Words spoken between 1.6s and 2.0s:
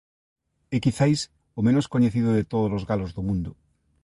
menos